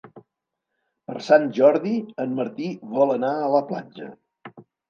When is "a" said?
3.45-3.55